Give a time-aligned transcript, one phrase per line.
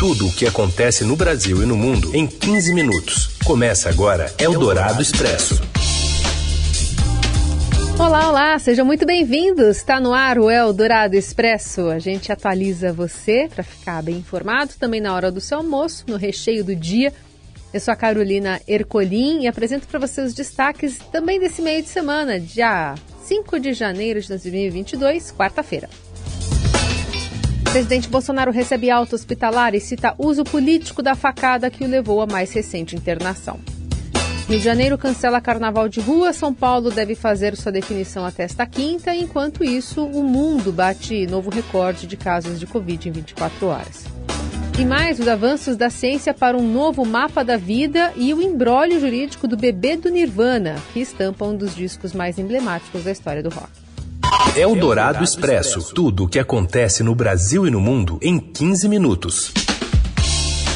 [0.00, 3.36] Tudo o que acontece no Brasil e no mundo em 15 minutos.
[3.44, 5.60] Começa agora Eldorado Expresso.
[7.98, 9.76] Olá, olá, sejam muito bem-vindos.
[9.76, 11.90] Está no ar o Eldorado Expresso.
[11.90, 16.16] A gente atualiza você para ficar bem informado também na hora do seu almoço, no
[16.16, 17.12] recheio do dia.
[17.70, 21.90] Eu sou a Carolina Ercolim e apresento para você os destaques também desse meio de
[21.90, 25.90] semana, dia 5 de janeiro de 2022, quarta-feira.
[27.70, 32.26] Presidente Bolsonaro recebe alta hospitalar e cita uso político da facada que o levou à
[32.26, 33.60] mais recente internação.
[34.48, 38.66] Rio de Janeiro cancela carnaval de rua, São Paulo deve fazer sua definição até esta
[38.66, 44.04] quinta, enquanto isso, o mundo bate novo recorde de casos de Covid em 24 horas.
[44.76, 48.98] E mais os avanços da ciência para um novo mapa da vida e o embrólio
[48.98, 53.50] jurídico do bebê do Nirvana, que estampa um dos discos mais emblemáticos da história do
[53.50, 53.89] rock.
[54.56, 55.94] É o Dourado Expresso.
[55.94, 59.52] Tudo o que acontece no Brasil e no mundo em 15 minutos.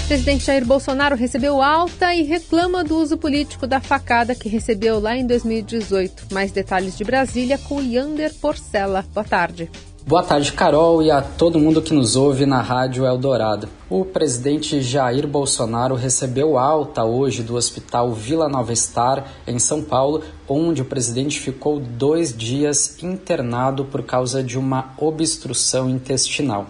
[0.06, 5.16] Presidente Jair Bolsonaro recebeu alta e reclama do uso político da facada que recebeu lá
[5.16, 6.26] em 2018.
[6.32, 9.04] Mais detalhes de Brasília com Yander Porcela.
[9.14, 9.70] Boa tarde.
[10.07, 13.71] Boa tarde, Carol, e a todo mundo que nos ouve na Rádio Eldorado.
[13.88, 20.23] O presidente Jair Bolsonaro recebeu alta hoje do Hospital Vila Nova Star, em São Paulo,
[20.47, 26.66] onde o presidente ficou dois dias internado por causa de uma obstrução intestinal.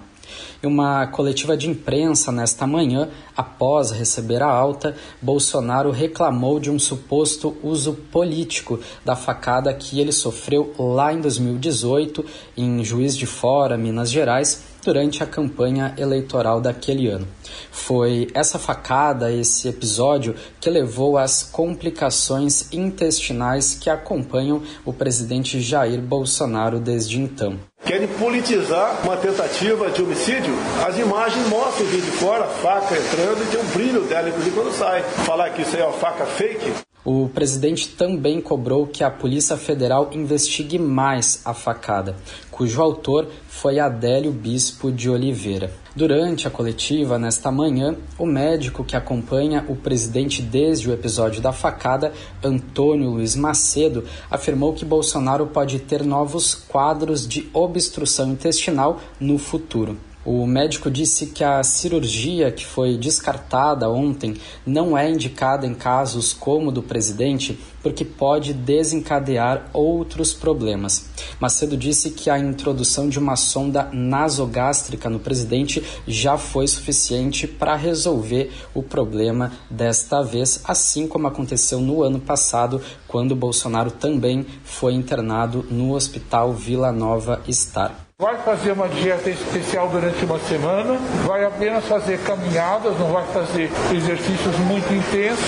[0.63, 6.79] Em uma coletiva de imprensa nesta manhã, após receber a alta, Bolsonaro reclamou de um
[6.79, 12.25] suposto uso político da facada que ele sofreu lá em 2018
[12.57, 17.27] em Juiz de Fora, Minas Gerais, durante a campanha eleitoral daquele ano.
[17.71, 26.01] Foi essa facada, esse episódio, que levou às complicações intestinais que acompanham o presidente Jair
[26.01, 30.55] Bolsonaro desde então querem politizar uma tentativa de homicídio.
[30.87, 34.57] As imagens mostram o de fora, a faca entrando e tem um brilho dela, inclusive
[34.57, 35.03] quando sai.
[35.03, 36.73] Falar que isso aí é uma faca fake.
[37.05, 42.17] O presidente também cobrou que a Polícia Federal investigue mais a facada,
[42.51, 45.84] cujo autor foi Adélio Bispo de Oliveira.
[45.97, 51.53] Durante a coletiva, nesta manhã, o médico que acompanha o presidente desde o episódio da
[51.53, 52.13] facada,
[52.43, 59.97] Antônio Luiz Macedo, afirmou que Bolsonaro pode ter novos quadros de obstrução intestinal no futuro.
[60.25, 66.33] O médico disse que a cirurgia que foi descartada ontem não é indicada em casos
[66.33, 71.11] como o do presidente, porque pode desencadear outros problemas.
[71.39, 77.77] Macedo disse que a introdução de uma sonda nasogástrica no presidente já foi suficiente para
[77.77, 84.95] resolver o problema desta vez, assim como aconteceu no ano passado, quando Bolsonaro também foi
[84.95, 88.04] internado no Hospital Vila Nova Star.
[88.17, 93.69] Vai fazer uma dieta especial durante uma semana, vai apenas fazer caminhadas, não vai fazer
[93.93, 95.45] exercícios muito intensos,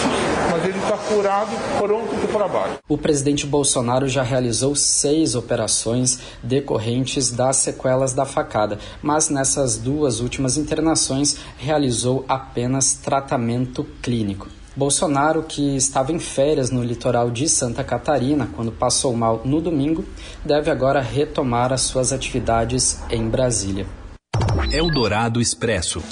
[0.51, 2.73] mas ele está curado, pronto para o trabalho.
[2.89, 10.19] O presidente Bolsonaro já realizou seis operações decorrentes das sequelas da facada, mas nessas duas
[10.19, 14.49] últimas internações realizou apenas tratamento clínico.
[14.77, 20.05] Bolsonaro, que estava em férias no litoral de Santa Catarina quando passou mal no domingo,
[20.45, 23.87] deve agora retomar as suas atividades em Brasília.
[24.71, 26.03] Eldorado Expresso.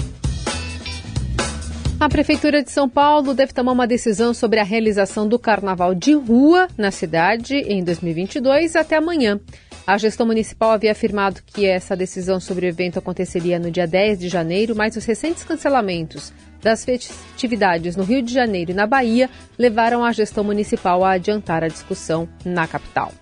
[2.01, 6.13] A Prefeitura de São Paulo deve tomar uma decisão sobre a realização do carnaval de
[6.13, 9.41] rua na cidade em 2022 até amanhã.
[9.87, 14.19] A gestão municipal havia afirmado que essa decisão sobre o evento aconteceria no dia 10
[14.19, 19.29] de janeiro, mas os recentes cancelamentos das festividades no Rio de Janeiro e na Bahia
[19.59, 23.13] levaram a gestão municipal a adiantar a discussão na capital.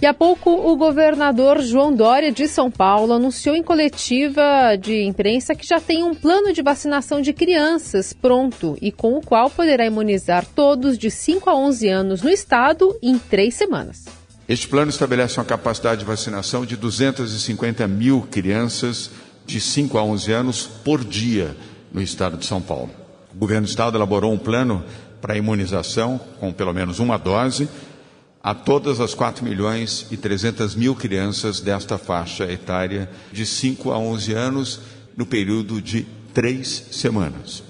[0.00, 5.56] E há pouco, o governador João Dória de São Paulo anunciou em coletiva de imprensa
[5.56, 9.84] que já tem um plano de vacinação de crianças pronto e com o qual poderá
[9.84, 14.17] imunizar todos de 5 a 11 anos no estado em três semanas.
[14.48, 19.10] Este plano estabelece uma capacidade de vacinação de 250 mil crianças
[19.44, 21.54] de 5 a 11 anos por dia
[21.92, 22.90] no estado de São Paulo.
[23.34, 24.82] O governo do estado elaborou um plano
[25.20, 27.68] para imunização com pelo menos uma dose
[28.42, 33.98] a todas as 4 milhões e 300 mil crianças desta faixa etária de 5 a
[33.98, 34.80] 11 anos
[35.14, 37.67] no período de três semanas.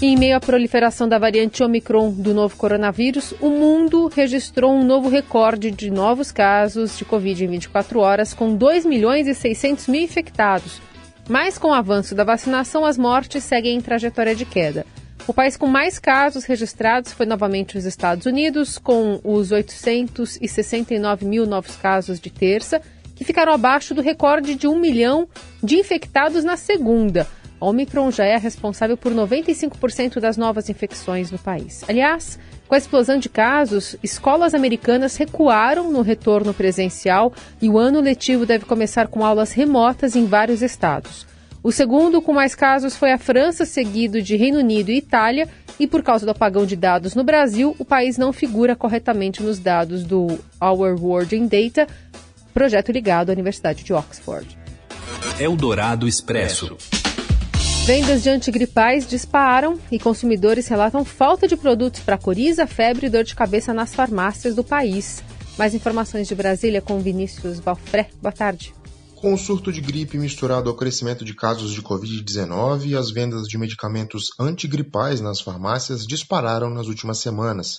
[0.00, 5.08] Em meio à proliferação da variante Omicron do novo coronavírus, o mundo registrou um novo
[5.08, 10.00] recorde de novos casos de Covid em 24 horas, com 2 milhões e 600 mil
[10.00, 10.80] infectados,
[11.28, 14.86] mas com o avanço da vacinação, as mortes seguem em trajetória de queda.
[15.26, 21.44] O país com mais casos registrados foi novamente os Estados Unidos, com os 869 mil
[21.44, 22.80] novos casos de terça,
[23.16, 25.26] que ficaram abaixo do recorde de 1 milhão
[25.60, 27.26] de infectados na segunda.
[27.60, 31.84] A Omicron já é responsável por 95% das novas infecções no país.
[31.88, 32.38] Aliás,
[32.68, 38.46] com a explosão de casos, escolas americanas recuaram no retorno presencial e o ano letivo
[38.46, 41.26] deve começar com aulas remotas em vários estados.
[41.62, 45.86] O segundo com mais casos foi a França, seguido de Reino Unido e Itália, e
[45.86, 50.04] por causa do apagão de dados no Brasil, o país não figura corretamente nos dados
[50.04, 51.86] do Our World in Data,
[52.54, 54.58] projeto ligado à Universidade de Oxford.
[55.38, 56.76] Eldorado Expresso.
[57.88, 63.24] Vendas de antigripais disparam e consumidores relatam falta de produtos para coriza, febre e dor
[63.24, 65.24] de cabeça nas farmácias do país.
[65.56, 68.10] Mais informações de Brasília com Vinícius Balfré.
[68.20, 68.74] Boa tarde.
[69.14, 73.56] Com o surto de gripe misturado ao crescimento de casos de Covid-19, as vendas de
[73.56, 77.78] medicamentos antigripais nas farmácias dispararam nas últimas semanas.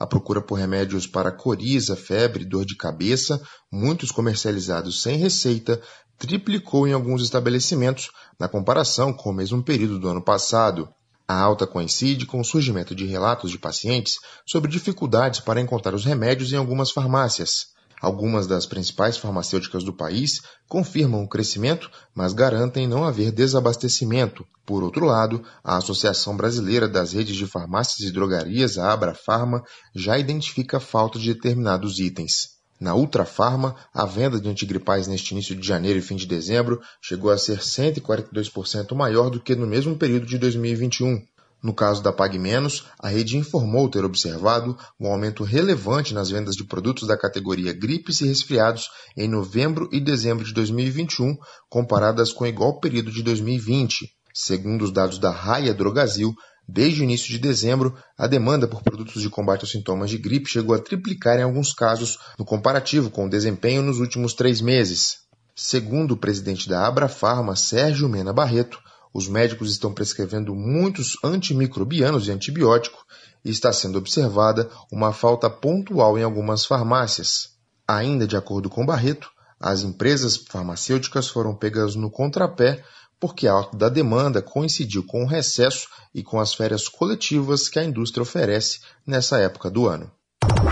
[0.00, 3.40] A procura por remédios para coriza, febre, dor de cabeça,
[3.70, 5.80] muitos comercializados sem receita,
[6.18, 10.88] triplicou em alguns estabelecimentos na comparação com o mesmo período do ano passado.
[11.26, 16.04] A alta coincide com o surgimento de relatos de pacientes sobre dificuldades para encontrar os
[16.04, 17.74] remédios em algumas farmácias.
[18.04, 24.46] Algumas das principais farmacêuticas do país confirmam o crescimento, mas garantem não haver desabastecimento.
[24.66, 29.64] Por outro lado, a Associação Brasileira das Redes de Farmácias e Drogarias, a Abrafarma,
[29.94, 32.53] já identifica a falta de determinados itens.
[32.84, 37.30] Na Ultrafarma, a venda de antigripais neste início de janeiro e fim de dezembro chegou
[37.30, 41.24] a ser 142% maior do que no mesmo período de 2021.
[41.62, 46.54] No caso da Pag Menos, a rede informou ter observado um aumento relevante nas vendas
[46.56, 51.38] de produtos da categoria gripes e resfriados em novembro e dezembro de 2021,
[51.70, 54.10] comparadas com o igual período de 2020.
[54.34, 56.34] Segundo os dados da Raia Drogazil,
[56.66, 60.48] Desde o início de dezembro, a demanda por produtos de combate aos sintomas de gripe
[60.48, 65.18] chegou a triplicar em alguns casos no comparativo com o desempenho nos últimos três meses.
[65.54, 68.80] Segundo o presidente da Abrafarma, Sérgio Mena Barreto,
[69.12, 73.04] os médicos estão prescrevendo muitos antimicrobianos e antibiótico
[73.44, 77.50] e está sendo observada uma falta pontual em algumas farmácias.
[77.86, 79.30] Ainda de acordo com Barreto,
[79.60, 82.82] as empresas farmacêuticas foram pegas no contrapé
[83.24, 87.78] porque a alta da demanda coincidiu com o recesso e com as férias coletivas que
[87.78, 90.10] a indústria oferece nessa época do ano.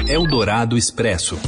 [0.07, 1.39] Eldorado Expresso.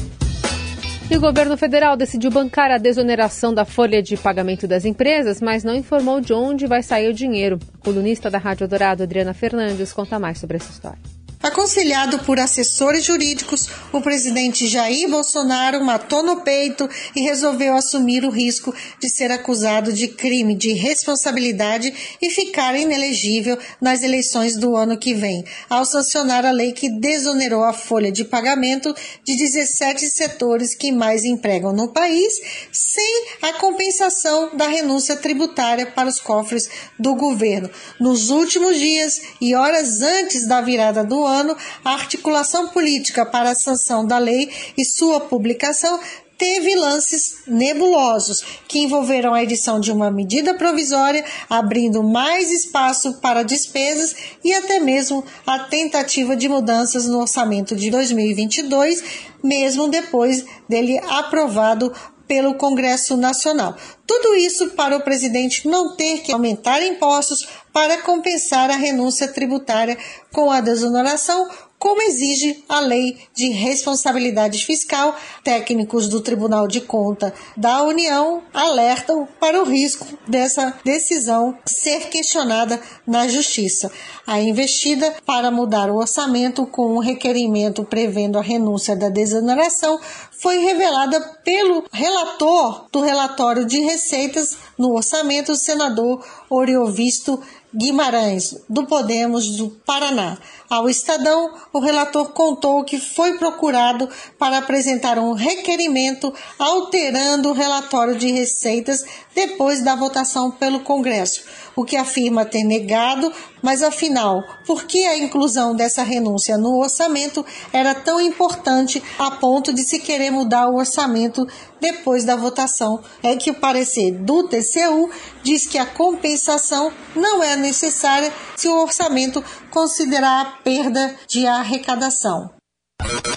[1.11, 5.62] E o governo federal decidiu bancar a desoneração da folha de pagamento das empresas, mas
[5.62, 7.59] não informou de onde vai sair o dinheiro.
[7.75, 10.99] A colunista da Rádio Dourado, Adriana Fernandes, conta mais sobre essa história.
[11.44, 18.31] Aconselhado por assessores jurídicos, o presidente Jair Bolsonaro matou no peito e resolveu assumir o
[18.31, 21.93] risco de ser acusado de crime de responsabilidade
[22.23, 27.62] e ficar inelegível nas eleições do ano que vem, ao sancionar a lei que desonerou
[27.62, 32.32] a folha de pagamento de 17 setores que mais empregam no país,
[32.73, 37.69] sem a compensação da renúncia tributária para os cofres do governo.
[38.00, 43.51] Nos últimos dias e horas antes da virada do ano, ano, a articulação política para
[43.51, 46.01] a sanção da lei e sua publicação
[46.39, 53.43] teve lances nebulosos que envolveram a edição de uma medida provisória, abrindo mais espaço para
[53.43, 59.03] despesas e até mesmo a tentativa de mudanças no orçamento de 2022,
[59.43, 61.93] mesmo depois dele aprovado
[62.27, 63.77] pelo Congresso Nacional.
[64.07, 69.99] Tudo isso para o presidente não ter que aumentar impostos para compensar a renúncia tributária
[70.32, 75.15] com a desoneração, como exige a Lei de Responsabilidade Fiscal.
[75.43, 82.81] Técnicos do Tribunal de Conta da União alertam para o risco dessa decisão ser questionada
[83.06, 83.91] na Justiça.
[84.27, 90.58] A investida para mudar o orçamento com um requerimento prevendo a renúncia da desoneração foi
[90.58, 97.43] revelada pelo relator do relatório de receitas no orçamento, o senador Oriovisto
[97.77, 100.39] Guimarães, do Podemos do Paraná.
[100.71, 108.17] Ao Estadão, o relator contou que foi procurado para apresentar um requerimento alterando o relatório
[108.17, 111.43] de receitas depois da votação pelo Congresso,
[111.76, 117.44] o que afirma ter negado, mas afinal, por que a inclusão dessa renúncia no orçamento
[117.72, 121.46] era tão importante a ponto de se querer mudar o orçamento
[121.81, 123.03] depois da votação?
[123.22, 125.10] É que o parecer do TCU
[125.43, 132.50] diz que a compensação não é necessária se o orçamento considerar a perda de arrecadação.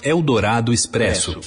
[0.04, 1.40] Eldorado Expresso.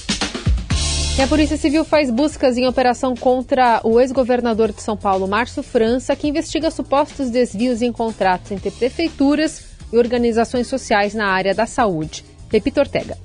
[1.21, 5.61] E a Polícia Civil faz buscas em operação contra o ex-governador de São Paulo, Márcio
[5.61, 11.67] França, que investiga supostos desvios em contratos entre prefeituras e organizações sociais na área da
[11.67, 12.25] saúde.
[12.49, 13.15] Pepito Ortega.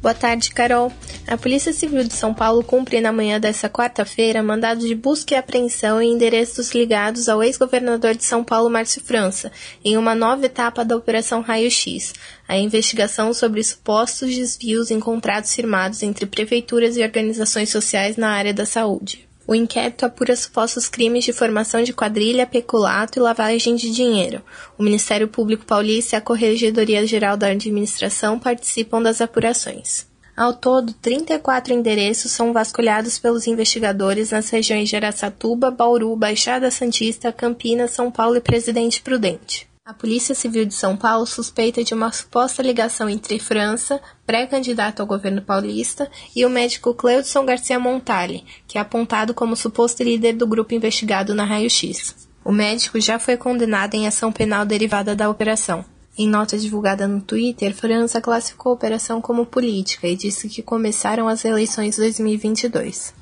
[0.00, 0.92] Boa tarde, Carol.
[1.26, 5.36] A Polícia Civil de São Paulo cumpre na manhã desta quarta-feira mandado de busca e
[5.36, 9.50] apreensão em endereços ligados ao ex-governador de São Paulo, Márcio França,
[9.84, 12.14] em uma nova etapa da Operação Raio X,
[12.46, 18.54] a investigação sobre supostos desvios em contratos firmados entre prefeituras e organizações sociais na área
[18.54, 19.27] da saúde.
[19.48, 24.42] O inquérito apura supostos crimes de formação de quadrilha, peculato e lavagem de dinheiro.
[24.76, 30.06] O Ministério Público Paulista e a Corregedoria Geral da Administração participam das apurações.
[30.36, 37.32] Ao todo, 34 endereços são vasculhados pelos investigadores nas regiões de Araçatuba, Bauru, Baixada Santista,
[37.32, 39.67] Campinas, São Paulo e Presidente Prudente.
[39.88, 45.06] A Polícia Civil de São Paulo suspeita de uma suposta ligação entre França, pré-candidato ao
[45.06, 50.46] governo paulista, e o médico Cleudson Garcia Montale, que é apontado como suposto líder do
[50.46, 52.14] grupo investigado na Raio X.
[52.44, 55.82] O médico já foi condenado em ação penal derivada da operação.
[56.18, 61.26] Em nota divulgada no Twitter, França classificou a operação como política e disse que começaram
[61.28, 63.14] as eleições 2022.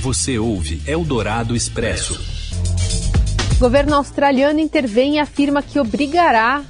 [0.00, 2.41] Você ouve Eldorado Expresso.
[3.56, 6.62] O governo australiano intervém e afirma que obrigará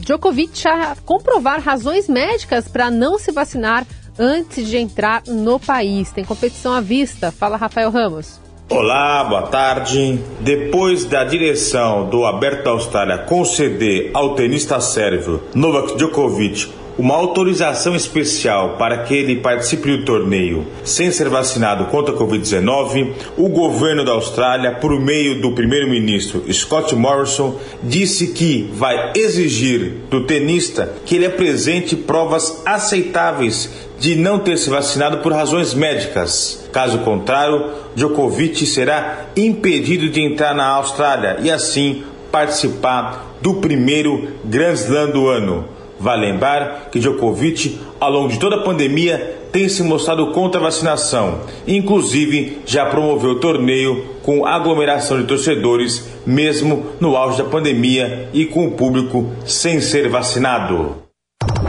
[0.00, 3.86] Djokovic a comprovar razões médicas para não se vacinar
[4.18, 6.10] antes de entrar no país.
[6.10, 7.32] Tem competição à vista.
[7.32, 8.40] Fala, Rafael Ramos.
[8.68, 10.18] Olá, boa tarde.
[10.40, 18.76] Depois da direção do Aberto Austrália conceder ao tenista sérvio Novak Djokovic uma autorização especial
[18.78, 24.12] para que ele participe do torneio sem ser vacinado contra a Covid-19, o governo da
[24.12, 31.26] Austrália, por meio do primeiro-ministro Scott Morrison, disse que vai exigir do tenista que ele
[31.26, 36.68] apresente provas aceitáveis de não ter se vacinado por razões médicas.
[36.72, 44.72] Caso contrário, Djokovic será impedido de entrar na Austrália e assim participar do primeiro Grand
[44.72, 45.73] Slam do ano.
[45.98, 50.64] Vale lembrar que Djokovic, ao longo de toda a pandemia, tem se mostrado contra a
[50.64, 51.40] vacinação.
[51.66, 58.46] Inclusive, já promoveu o torneio com aglomeração de torcedores, mesmo no auge da pandemia e
[58.46, 60.96] com o público sem ser vacinado.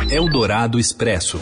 [0.09, 1.39] Eldorado Expresso.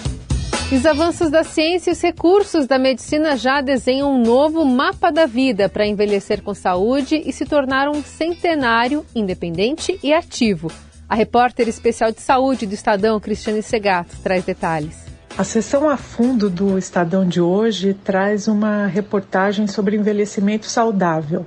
[0.71, 5.25] Os avanços da ciência e os recursos da medicina já desenham um novo mapa da
[5.25, 10.71] vida para envelhecer com saúde e se tornar um centenário independente e ativo.
[11.13, 14.97] A repórter especial de saúde do Estadão, Cristiane Segato, traz detalhes.
[15.37, 21.45] A sessão a fundo do Estadão de hoje traz uma reportagem sobre envelhecimento saudável.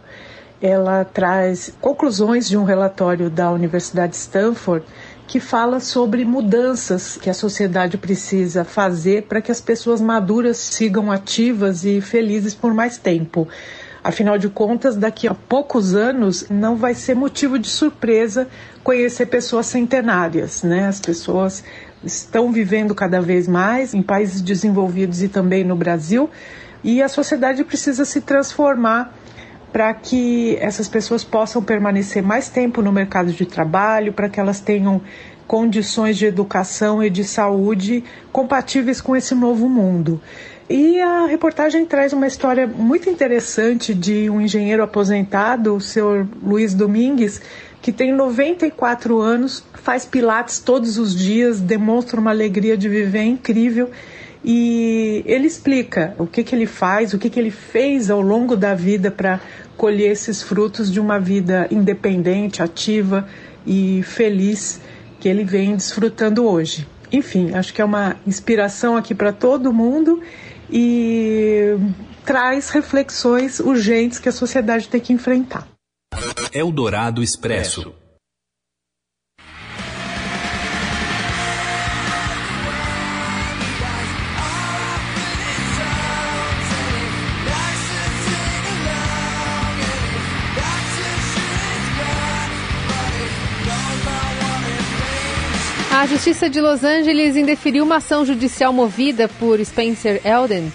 [0.63, 4.87] Ela traz conclusões de um relatório da Universidade de Stanford
[5.27, 11.11] que fala sobre mudanças que a sociedade precisa fazer para que as pessoas maduras sigam
[11.11, 13.49] ativas e felizes por mais tempo.
[14.07, 18.47] Afinal de contas, daqui a poucos anos não vai ser motivo de surpresa
[18.85, 20.87] conhecer pessoas centenárias, né?
[20.87, 21.65] As pessoas
[22.05, 26.31] estão vivendo cada vez mais em países desenvolvidos e também no Brasil,
[26.85, 29.13] e a sociedade precisa se transformar
[29.73, 34.61] para que essas pessoas possam permanecer mais tempo no mercado de trabalho, para que elas
[34.61, 35.03] tenham
[35.47, 40.21] condições de educação e de saúde compatíveis com esse novo mundo.
[40.69, 46.75] E a reportagem traz uma história muito interessante de um engenheiro aposentado, o senhor Luiz
[46.75, 47.41] Domingues,
[47.81, 53.91] que tem 94 anos, faz pilates todos os dias, demonstra uma alegria de viver incrível.
[54.45, 58.57] E ele explica o que, que ele faz, o que, que ele fez ao longo
[58.57, 59.41] da vida para
[59.77, 63.29] colher esses frutos de uma vida independente, ativa
[63.65, 64.81] e feliz
[65.21, 66.87] que ele vem desfrutando hoje.
[67.13, 70.23] Enfim, acho que é uma inspiração aqui para todo mundo
[70.71, 71.77] e
[72.25, 75.67] traz reflexões urgentes que a sociedade tem que enfrentar.
[76.53, 77.95] Eldorado Expresso.
[96.07, 100.73] A Justiça de Los Angeles indeferiu uma ação judicial movida por Spencer Elden,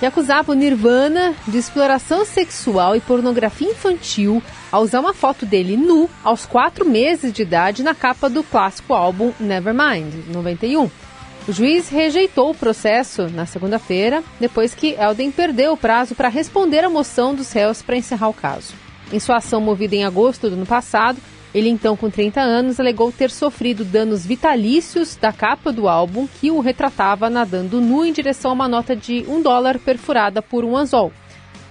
[0.00, 4.42] que acusava o Nirvana de exploração sexual e pornografia infantil
[4.72, 8.92] ao usar uma foto dele nu aos quatro meses de idade na capa do clássico
[8.92, 10.90] álbum Nevermind, 91.
[11.46, 16.84] O juiz rejeitou o processo na segunda-feira, depois que Elden perdeu o prazo para responder
[16.84, 18.74] à moção dos réus para encerrar o caso.
[19.12, 21.20] Em sua ação movida em agosto do ano passado,
[21.56, 26.50] ele, então, com 30 anos, alegou ter sofrido danos vitalícios da capa do álbum que
[26.50, 30.76] o retratava nadando nu em direção a uma nota de um dólar perfurada por um
[30.76, 31.10] anzol.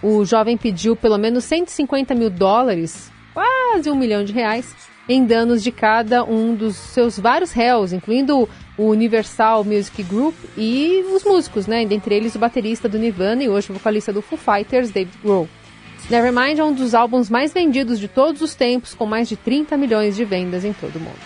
[0.01, 4.75] O jovem pediu pelo menos 150 mil dólares quase um milhão de reais
[5.07, 11.05] em danos de cada um dos seus vários réus, incluindo o Universal Music Group e
[11.13, 11.85] os músicos, né?
[11.85, 15.47] Dentre eles o baterista do Nirvana e hoje o vocalista do Foo Fighters, David Grohl.
[16.09, 19.75] Nevermind é um dos álbuns mais vendidos de todos os tempos, com mais de 30
[19.75, 21.19] milhões de vendas em todo o mundo.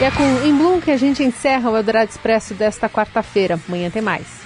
[0.00, 3.58] E é com Em Bloom que a gente encerra o Eldorado Expresso desta quarta-feira.
[3.68, 4.45] Amanhã tem mais.